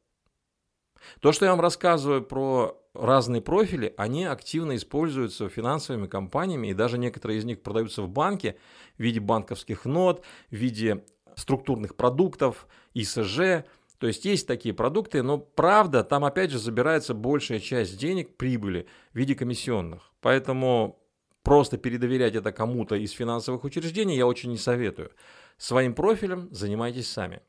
То, 1.20 1.32
что 1.32 1.44
я 1.44 1.52
вам 1.52 1.60
рассказываю 1.60 2.22
про 2.22 2.76
разные 2.94 3.40
профили, 3.40 3.94
они 3.96 4.24
активно 4.24 4.76
используются 4.76 5.48
финансовыми 5.48 6.06
компаниями, 6.06 6.68
и 6.68 6.74
даже 6.74 6.98
некоторые 6.98 7.38
из 7.38 7.44
них 7.44 7.62
продаются 7.62 8.02
в 8.02 8.08
банке 8.08 8.56
в 8.96 9.02
виде 9.02 9.20
банковских 9.20 9.84
нот, 9.84 10.24
в 10.50 10.54
виде 10.54 11.04
структурных 11.36 11.96
продуктов, 11.96 12.66
ИСЖ. 12.94 13.64
То 13.98 14.06
есть 14.06 14.24
есть 14.24 14.46
такие 14.46 14.74
продукты, 14.74 15.22
но 15.22 15.38
правда, 15.38 16.04
там 16.04 16.24
опять 16.24 16.50
же 16.50 16.58
забирается 16.58 17.14
большая 17.14 17.58
часть 17.58 17.98
денег, 17.98 18.36
прибыли 18.36 18.86
в 19.12 19.16
виде 19.16 19.34
комиссионных. 19.34 20.12
Поэтому 20.20 21.02
просто 21.42 21.78
передоверять 21.78 22.36
это 22.36 22.52
кому-то 22.52 22.94
из 22.94 23.10
финансовых 23.10 23.64
учреждений 23.64 24.16
я 24.16 24.26
очень 24.26 24.50
не 24.50 24.58
советую. 24.58 25.10
Своим 25.56 25.94
профилем 25.94 26.48
занимайтесь 26.52 27.10
сами. 27.10 27.42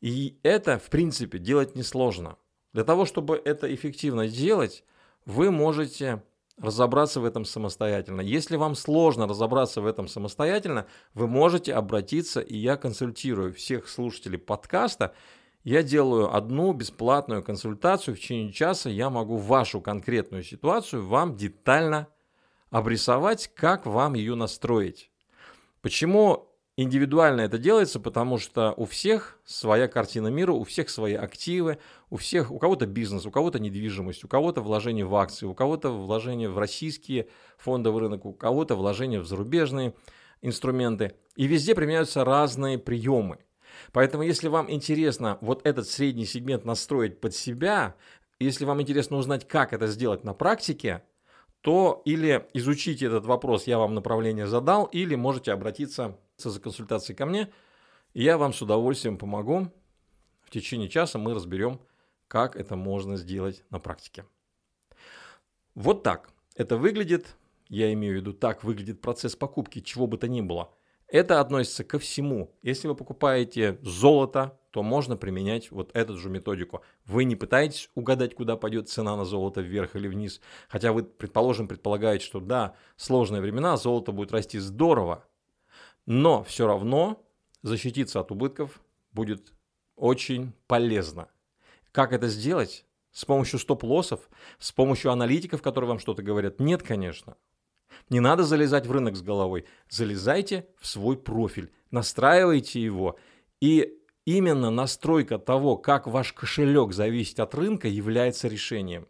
И 0.00 0.38
это, 0.42 0.78
в 0.78 0.90
принципе, 0.90 1.38
делать 1.38 1.74
несложно. 1.74 2.36
Для 2.72 2.84
того, 2.84 3.06
чтобы 3.06 3.40
это 3.42 3.74
эффективно 3.74 4.28
делать, 4.28 4.84
вы 5.24 5.50
можете 5.50 6.22
разобраться 6.58 7.20
в 7.20 7.24
этом 7.24 7.44
самостоятельно. 7.44 8.20
Если 8.20 8.56
вам 8.56 8.74
сложно 8.74 9.26
разобраться 9.26 9.80
в 9.80 9.86
этом 9.86 10.08
самостоятельно, 10.08 10.86
вы 11.14 11.26
можете 11.26 11.72
обратиться, 11.72 12.40
и 12.40 12.56
я 12.56 12.76
консультирую 12.76 13.54
всех 13.54 13.88
слушателей 13.88 14.38
подкаста. 14.38 15.14
Я 15.68 15.82
делаю 15.82 16.34
одну 16.34 16.72
бесплатную 16.72 17.42
консультацию, 17.42 18.16
в 18.16 18.18
течение 18.18 18.54
часа 18.54 18.88
я 18.88 19.10
могу 19.10 19.36
вашу 19.36 19.82
конкретную 19.82 20.42
ситуацию 20.42 21.06
вам 21.06 21.36
детально 21.36 22.08
обрисовать, 22.70 23.50
как 23.54 23.84
вам 23.84 24.14
ее 24.14 24.34
настроить. 24.34 25.10
Почему 25.82 26.48
Индивидуально 26.78 27.42
это 27.42 27.58
делается, 27.58 28.00
потому 28.00 28.38
что 28.38 28.72
у 28.78 28.86
всех 28.86 29.38
своя 29.44 29.88
картина 29.88 30.28
мира, 30.28 30.52
у 30.52 30.64
всех 30.64 30.88
свои 30.88 31.12
активы, 31.12 31.76
у 32.08 32.16
всех, 32.16 32.50
у 32.50 32.58
кого-то 32.58 32.86
бизнес, 32.86 33.26
у 33.26 33.30
кого-то 33.30 33.58
недвижимость, 33.58 34.24
у 34.24 34.28
кого-то 34.28 34.62
вложение 34.62 35.04
в 35.04 35.14
акции, 35.16 35.44
у 35.44 35.52
кого-то 35.52 35.90
вложение 35.90 36.48
в 36.48 36.56
российские 36.56 37.28
фондовые 37.58 38.04
рынок, 38.04 38.24
у 38.24 38.32
кого-то 38.32 38.74
вложение 38.74 39.20
в 39.20 39.26
зарубежные 39.26 39.92
инструменты. 40.40 41.12
И 41.36 41.46
везде 41.46 41.74
применяются 41.74 42.24
разные 42.24 42.78
приемы. 42.78 43.40
Поэтому, 43.92 44.22
если 44.22 44.48
вам 44.48 44.70
интересно 44.70 45.38
вот 45.40 45.66
этот 45.66 45.88
средний 45.88 46.26
сегмент 46.26 46.64
настроить 46.64 47.20
под 47.20 47.34
себя, 47.34 47.94
если 48.40 48.64
вам 48.64 48.80
интересно 48.82 49.16
узнать, 49.16 49.46
как 49.48 49.72
это 49.72 49.86
сделать 49.86 50.24
на 50.24 50.34
практике, 50.34 51.02
то 51.60 52.02
или 52.04 52.46
изучите 52.54 53.06
этот 53.06 53.26
вопрос, 53.26 53.66
я 53.66 53.78
вам 53.78 53.94
направление 53.94 54.46
задал, 54.46 54.84
или 54.86 55.14
можете 55.14 55.52
обратиться 55.52 56.18
за 56.36 56.60
консультацией 56.60 57.16
ко 57.16 57.26
мне, 57.26 57.52
я 58.14 58.38
вам 58.38 58.52
с 58.52 58.62
удовольствием 58.62 59.18
помогу. 59.18 59.72
В 60.40 60.50
течение 60.50 60.88
часа 60.88 61.18
мы 61.18 61.34
разберем, 61.34 61.80
как 62.28 62.56
это 62.56 62.76
можно 62.76 63.16
сделать 63.16 63.64
на 63.70 63.80
практике. 63.80 64.24
Вот 65.74 66.02
так 66.02 66.30
это 66.54 66.76
выглядит. 66.76 67.36
Я 67.68 67.92
имею 67.92 68.14
в 68.14 68.16
виду, 68.16 68.32
так 68.32 68.64
выглядит 68.64 69.00
процесс 69.00 69.36
покупки, 69.36 69.80
чего 69.80 70.06
бы 70.06 70.16
то 70.16 70.26
ни 70.26 70.40
было. 70.40 70.70
Это 71.08 71.40
относится 71.40 71.84
ко 71.84 71.98
всему. 71.98 72.54
Если 72.62 72.86
вы 72.86 72.94
покупаете 72.94 73.78
золото, 73.82 74.58
то 74.70 74.82
можно 74.82 75.16
применять 75.16 75.70
вот 75.70 75.90
эту 75.94 76.18
же 76.18 76.28
методику. 76.28 76.82
Вы 77.06 77.24
не 77.24 77.34
пытаетесь 77.34 77.90
угадать, 77.94 78.34
куда 78.34 78.56
пойдет 78.56 78.90
цена 78.90 79.16
на 79.16 79.24
золото 79.24 79.62
вверх 79.62 79.96
или 79.96 80.06
вниз. 80.06 80.42
Хотя 80.68 80.92
вы, 80.92 81.04
предположим, 81.04 81.66
предполагаете, 81.66 82.26
что 82.26 82.40
да, 82.40 82.74
сложные 82.96 83.40
времена, 83.40 83.78
золото 83.78 84.12
будет 84.12 84.32
расти 84.32 84.58
здорово. 84.58 85.24
Но 86.04 86.44
все 86.44 86.66
равно 86.66 87.24
защититься 87.62 88.20
от 88.20 88.30
убытков 88.30 88.82
будет 89.12 89.54
очень 89.96 90.52
полезно. 90.66 91.28
Как 91.90 92.12
это 92.12 92.28
сделать? 92.28 92.84
С 93.12 93.24
помощью 93.24 93.58
стоп-лоссов? 93.58 94.28
С 94.58 94.72
помощью 94.72 95.10
аналитиков, 95.10 95.62
которые 95.62 95.88
вам 95.88 95.98
что-то 95.98 96.22
говорят? 96.22 96.60
Нет, 96.60 96.82
конечно. 96.82 97.36
Не 98.10 98.20
надо 98.20 98.44
залезать 98.44 98.86
в 98.86 98.92
рынок 98.92 99.16
с 99.16 99.22
головой. 99.22 99.66
Залезайте 99.88 100.66
в 100.80 100.86
свой 100.86 101.16
профиль, 101.16 101.72
настраивайте 101.90 102.80
его. 102.80 103.18
И 103.60 103.98
именно 104.24 104.70
настройка 104.70 105.38
того, 105.38 105.76
как 105.76 106.06
ваш 106.06 106.32
кошелек 106.32 106.92
зависит 106.92 107.40
от 107.40 107.54
рынка, 107.54 107.88
является 107.88 108.48
решением. 108.48 109.08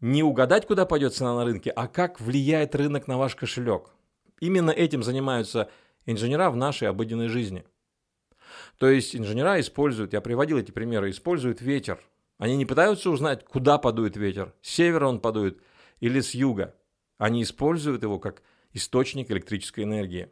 Не 0.00 0.22
угадать, 0.22 0.66
куда 0.66 0.84
пойдет 0.84 1.14
цена 1.14 1.34
на 1.34 1.44
рынке, 1.44 1.70
а 1.70 1.86
как 1.86 2.20
влияет 2.20 2.74
рынок 2.74 3.06
на 3.06 3.18
ваш 3.18 3.36
кошелек– 3.36 3.90
Именно 4.42 4.72
этим 4.72 5.04
занимаются 5.04 5.70
инженера 6.04 6.50
в 6.50 6.56
нашей 6.56 6.88
обыденной 6.88 7.28
жизни. 7.28 7.64
То 8.76 8.90
есть 8.90 9.14
инженера 9.14 9.60
используют, 9.60 10.14
я 10.14 10.20
приводил 10.20 10.58
эти 10.58 10.72
примеры, 10.72 11.10
используют 11.10 11.60
ветер. 11.60 12.00
Они 12.38 12.56
не 12.56 12.66
пытаются 12.66 13.10
узнать, 13.10 13.44
куда 13.44 13.78
подует 13.78 14.16
ветер, 14.16 14.52
с 14.60 14.70
севера 14.70 15.06
он 15.06 15.20
подует 15.20 15.62
или 16.00 16.18
с 16.20 16.34
юга. 16.34 16.74
Они 17.22 17.44
используют 17.44 18.02
его 18.02 18.18
как 18.18 18.42
источник 18.72 19.30
электрической 19.30 19.84
энергии. 19.84 20.28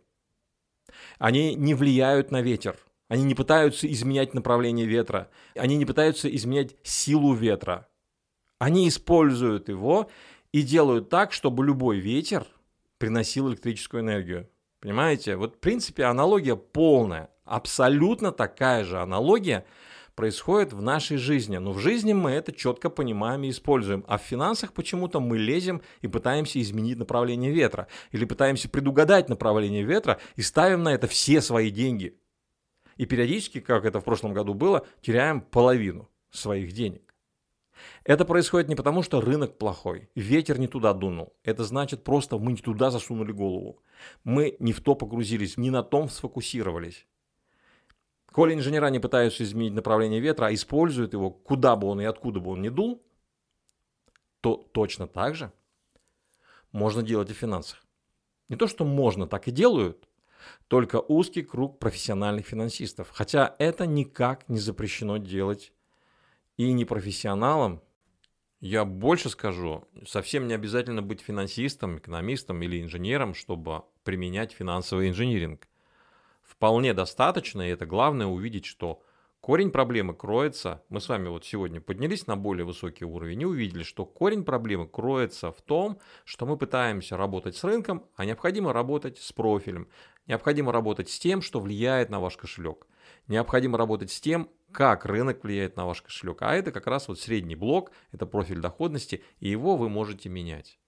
Они 1.20 1.54
не 1.54 1.74
влияют 1.74 2.32
на 2.32 2.42
ветер. 2.42 2.76
Они 3.06 3.22
не 3.22 3.36
пытаются 3.36 3.86
изменять 3.92 4.34
направление 4.34 4.86
ветра. 4.86 5.30
Они 5.54 5.76
не 5.76 5.86
пытаются 5.86 6.28
изменять 6.34 6.74
силу 6.82 7.32
ветра. 7.32 7.86
Они 8.58 8.88
используют 8.88 9.68
его 9.68 10.10
и 10.50 10.62
делают 10.62 11.10
так, 11.10 11.32
чтобы 11.32 11.64
любой 11.64 12.00
ветер 12.00 12.44
приносил 12.98 13.48
электрическую 13.48 14.02
энергию. 14.02 14.50
Понимаете? 14.80 15.36
Вот, 15.36 15.54
в 15.54 15.58
принципе, 15.60 16.06
аналогия 16.06 16.56
полная. 16.56 17.30
Абсолютно 17.44 18.32
такая 18.32 18.82
же 18.82 18.98
аналогия 18.98 19.64
происходит 20.20 20.74
в 20.74 20.82
нашей 20.82 21.16
жизни. 21.16 21.56
Но 21.56 21.72
в 21.72 21.78
жизни 21.78 22.12
мы 22.12 22.32
это 22.32 22.52
четко 22.52 22.90
понимаем 22.90 23.42
и 23.44 23.48
используем. 23.48 24.04
А 24.06 24.18
в 24.18 24.20
финансах 24.20 24.74
почему-то 24.74 25.18
мы 25.18 25.38
лезем 25.38 25.80
и 26.02 26.08
пытаемся 26.08 26.60
изменить 26.60 26.98
направление 26.98 27.50
ветра. 27.50 27.86
Или 28.12 28.26
пытаемся 28.26 28.68
предугадать 28.68 29.30
направление 29.30 29.82
ветра 29.82 30.18
и 30.36 30.42
ставим 30.42 30.82
на 30.82 30.92
это 30.92 31.06
все 31.06 31.40
свои 31.40 31.70
деньги. 31.70 32.18
И 32.98 33.06
периодически, 33.06 33.60
как 33.60 33.86
это 33.86 34.00
в 34.00 34.04
прошлом 34.04 34.34
году 34.34 34.52
было, 34.52 34.86
теряем 35.00 35.40
половину 35.40 36.10
своих 36.30 36.72
денег. 36.72 37.14
Это 38.04 38.26
происходит 38.26 38.68
не 38.68 38.74
потому, 38.74 39.02
что 39.02 39.22
рынок 39.22 39.56
плохой, 39.56 40.10
ветер 40.14 40.58
не 40.58 40.68
туда 40.68 40.92
дунул. 40.92 41.32
Это 41.44 41.64
значит 41.64 42.04
просто 42.04 42.36
мы 42.36 42.52
не 42.52 42.58
туда 42.58 42.90
засунули 42.90 43.32
голову. 43.32 43.78
Мы 44.22 44.54
не 44.58 44.74
в 44.74 44.82
то 44.82 44.94
погрузились, 44.94 45.56
не 45.56 45.70
на 45.70 45.82
том 45.82 46.10
сфокусировались. 46.10 47.06
Коли 48.32 48.54
инженера 48.54 48.88
не 48.90 49.00
пытаются 49.00 49.42
изменить 49.42 49.72
направление 49.72 50.20
ветра, 50.20 50.46
а 50.46 50.54
используют 50.54 51.12
его, 51.12 51.30
куда 51.30 51.76
бы 51.76 51.88
он 51.88 52.00
и 52.00 52.04
откуда 52.04 52.40
бы 52.40 52.50
он 52.50 52.62
ни 52.62 52.68
дул, 52.68 53.02
то 54.40 54.56
точно 54.72 55.06
так 55.06 55.34
же 55.34 55.52
можно 56.72 57.02
делать 57.02 57.30
и 57.30 57.34
в 57.34 57.36
финансах. 57.38 57.84
Не 58.48 58.56
то, 58.56 58.66
что 58.66 58.84
можно, 58.84 59.26
так 59.26 59.48
и 59.48 59.50
делают, 59.50 60.08
только 60.68 61.00
узкий 61.00 61.42
круг 61.42 61.78
профессиональных 61.78 62.46
финансистов. 62.46 63.10
Хотя 63.12 63.54
это 63.58 63.86
никак 63.86 64.48
не 64.48 64.58
запрещено 64.58 65.18
делать 65.18 65.72
и 66.56 66.72
непрофессионалам, 66.72 67.82
я 68.60 68.84
больше 68.84 69.30
скажу, 69.30 69.84
совсем 70.06 70.46
не 70.46 70.54
обязательно 70.54 71.00
быть 71.00 71.22
финансистом, 71.22 71.98
экономистом 71.98 72.62
или 72.62 72.82
инженером, 72.82 73.34
чтобы 73.34 73.84
применять 74.04 74.52
финансовый 74.52 75.08
инжиниринг. 75.08 75.66
Вполне 76.50 76.94
достаточно, 76.94 77.62
и 77.62 77.70
это 77.70 77.86
главное, 77.86 78.26
увидеть, 78.26 78.66
что 78.66 79.00
корень 79.40 79.70
проблемы 79.70 80.14
кроется, 80.14 80.82
мы 80.88 81.00
с 81.00 81.08
вами 81.08 81.28
вот 81.28 81.44
сегодня 81.44 81.80
поднялись 81.80 82.26
на 82.26 82.36
более 82.36 82.64
высокий 82.64 83.04
уровень 83.04 83.42
и 83.42 83.46
увидели, 83.46 83.84
что 83.84 84.04
корень 84.04 84.44
проблемы 84.44 84.88
кроется 84.88 85.52
в 85.52 85.62
том, 85.62 86.00
что 86.24 86.46
мы 86.46 86.56
пытаемся 86.56 87.16
работать 87.16 87.56
с 87.56 87.62
рынком, 87.62 88.04
а 88.16 88.24
необходимо 88.24 88.72
работать 88.72 89.18
с 89.18 89.32
профилем, 89.32 89.88
необходимо 90.26 90.72
работать 90.72 91.08
с 91.08 91.20
тем, 91.20 91.40
что 91.40 91.60
влияет 91.60 92.10
на 92.10 92.18
ваш 92.18 92.36
кошелек, 92.36 92.88
необходимо 93.28 93.78
работать 93.78 94.10
с 94.10 94.20
тем, 94.20 94.50
как 94.72 95.06
рынок 95.06 95.44
влияет 95.44 95.76
на 95.76 95.86
ваш 95.86 96.02
кошелек. 96.02 96.42
А 96.42 96.52
это 96.56 96.72
как 96.72 96.88
раз 96.88 97.06
вот 97.06 97.20
средний 97.20 97.54
блок, 97.54 97.92
это 98.10 98.26
профиль 98.26 98.58
доходности, 98.58 99.22
и 99.38 99.48
его 99.48 99.76
вы 99.76 99.88
можете 99.88 100.28
менять. 100.28 100.80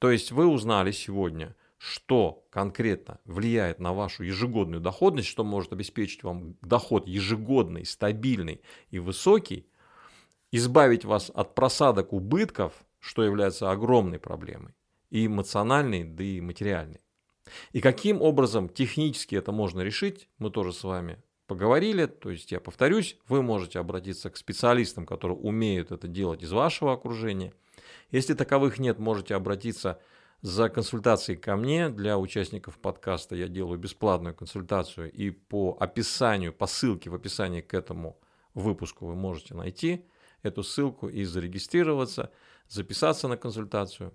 То 0.00 0.10
есть 0.10 0.32
вы 0.32 0.48
узнали 0.48 0.90
сегодня, 0.90 1.54
что 1.80 2.44
конкретно 2.50 3.20
влияет 3.24 3.78
на 3.78 3.94
вашу 3.94 4.22
ежегодную 4.22 4.82
доходность, 4.82 5.28
что 5.28 5.44
может 5.44 5.72
обеспечить 5.72 6.22
вам 6.22 6.56
доход 6.60 7.08
ежегодный, 7.08 7.86
стабильный 7.86 8.60
и 8.90 8.98
высокий, 8.98 9.66
избавить 10.52 11.06
вас 11.06 11.30
от 11.34 11.54
просадок 11.54 12.12
убытков, 12.12 12.74
что 12.98 13.24
является 13.24 13.70
огромной 13.70 14.18
проблемой, 14.18 14.74
и 15.08 15.24
эмоциональной, 15.24 16.04
да 16.04 16.22
и 16.22 16.42
материальной. 16.42 17.00
И 17.72 17.80
каким 17.80 18.20
образом 18.20 18.68
технически 18.68 19.34
это 19.34 19.50
можно 19.50 19.80
решить, 19.80 20.28
мы 20.36 20.50
тоже 20.50 20.74
с 20.74 20.84
вами 20.84 21.16
поговорили, 21.46 22.04
то 22.04 22.28
есть 22.28 22.52
я 22.52 22.60
повторюсь, 22.60 23.16
вы 23.26 23.42
можете 23.42 23.78
обратиться 23.78 24.28
к 24.28 24.36
специалистам, 24.36 25.06
которые 25.06 25.38
умеют 25.38 25.92
это 25.92 26.08
делать 26.08 26.42
из 26.42 26.52
вашего 26.52 26.92
окружения. 26.92 27.54
Если 28.10 28.34
таковых 28.34 28.78
нет, 28.78 28.98
можете 28.98 29.34
обратиться 29.34 29.98
за 30.42 30.68
консультацией 30.68 31.38
ко 31.38 31.56
мне. 31.56 31.88
Для 31.88 32.18
участников 32.18 32.78
подкаста 32.78 33.36
я 33.36 33.48
делаю 33.48 33.78
бесплатную 33.78 34.34
консультацию, 34.34 35.10
и 35.12 35.30
по 35.30 35.76
описанию, 35.78 36.52
по 36.52 36.66
ссылке 36.66 37.10
в 37.10 37.14
описании 37.14 37.60
к 37.60 37.74
этому 37.74 38.18
выпуску 38.54 39.06
вы 39.06 39.14
можете 39.14 39.54
найти 39.54 40.06
эту 40.42 40.62
ссылку 40.62 41.08
и 41.08 41.24
зарегистрироваться, 41.24 42.30
записаться 42.68 43.28
на 43.28 43.36
консультацию. 43.36 44.14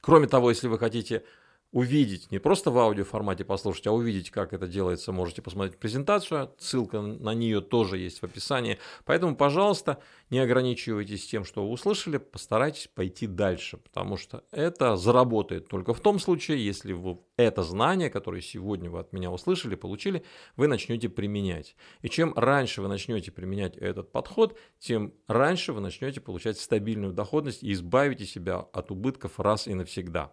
Кроме 0.00 0.26
того, 0.26 0.50
если 0.50 0.68
вы 0.68 0.78
хотите 0.78 1.24
увидеть, 1.72 2.30
не 2.32 2.38
просто 2.38 2.70
в 2.70 2.78
аудиоформате 2.78 3.44
послушать, 3.44 3.86
а 3.86 3.92
увидеть, 3.92 4.30
как 4.30 4.52
это 4.52 4.66
делается, 4.66 5.12
можете 5.12 5.40
посмотреть 5.40 5.78
презентацию, 5.78 6.52
ссылка 6.58 7.00
на 7.00 7.32
нее 7.32 7.60
тоже 7.60 7.98
есть 7.98 8.20
в 8.20 8.24
описании. 8.24 8.78
Поэтому, 9.04 9.36
пожалуйста, 9.36 10.02
не 10.30 10.40
ограничивайтесь 10.40 11.26
тем, 11.26 11.44
что 11.44 11.64
вы 11.64 11.70
услышали, 11.70 12.18
постарайтесь 12.18 12.88
пойти 12.88 13.26
дальше, 13.26 13.76
потому 13.76 14.16
что 14.16 14.42
это 14.50 14.96
заработает 14.96 15.68
только 15.68 15.94
в 15.94 16.00
том 16.00 16.18
случае, 16.18 16.64
если 16.64 16.92
вы 16.92 17.18
это 17.36 17.62
знание, 17.62 18.10
которое 18.10 18.42
сегодня 18.42 18.90
вы 18.90 18.98
от 18.98 19.12
меня 19.12 19.30
услышали, 19.30 19.76
получили, 19.76 20.24
вы 20.56 20.66
начнете 20.66 21.08
применять. 21.08 21.76
И 22.02 22.08
чем 22.08 22.34
раньше 22.34 22.82
вы 22.82 22.88
начнете 22.88 23.30
применять 23.30 23.76
этот 23.76 24.10
подход, 24.10 24.58
тем 24.80 25.14
раньше 25.28 25.72
вы 25.72 25.80
начнете 25.80 26.20
получать 26.20 26.58
стабильную 26.58 27.12
доходность 27.12 27.62
и 27.62 27.72
избавите 27.72 28.26
себя 28.26 28.58
от 28.58 28.90
убытков 28.90 29.38
раз 29.38 29.68
и 29.68 29.74
навсегда. 29.74 30.32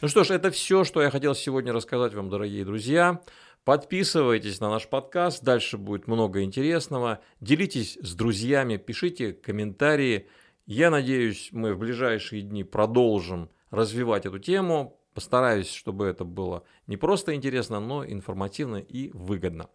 Ну 0.00 0.08
что 0.08 0.24
ж, 0.24 0.30
это 0.30 0.50
все, 0.50 0.84
что 0.84 1.02
я 1.02 1.10
хотел 1.10 1.34
сегодня 1.34 1.72
рассказать 1.72 2.14
вам, 2.14 2.30
дорогие 2.30 2.64
друзья. 2.64 3.20
Подписывайтесь 3.64 4.60
на 4.60 4.70
наш 4.70 4.88
подкаст, 4.88 5.44
дальше 5.44 5.76
будет 5.76 6.06
много 6.06 6.42
интересного. 6.42 7.20
Делитесь 7.40 7.98
с 8.00 8.14
друзьями, 8.14 8.78
пишите 8.78 9.32
комментарии. 9.32 10.28
Я 10.66 10.90
надеюсь, 10.90 11.50
мы 11.52 11.74
в 11.74 11.78
ближайшие 11.78 12.42
дни 12.42 12.64
продолжим 12.64 13.50
развивать 13.70 14.26
эту 14.26 14.38
тему. 14.38 14.98
Постараюсь, 15.14 15.70
чтобы 15.70 16.06
это 16.06 16.24
было 16.24 16.64
не 16.86 16.96
просто 16.96 17.34
интересно, 17.34 17.80
но 17.80 18.04
информативно 18.04 18.76
и 18.76 19.10
выгодно. 19.12 19.68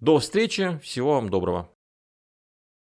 До 0.00 0.18
встречи, 0.18 0.78
всего 0.82 1.14
вам 1.14 1.30
доброго. 1.30 1.75